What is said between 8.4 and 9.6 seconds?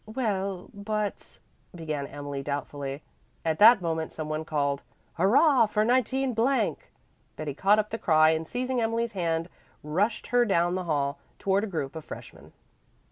seizing Emily's hand